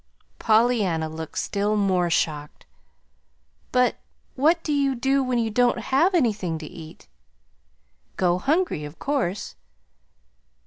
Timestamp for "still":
1.37-1.75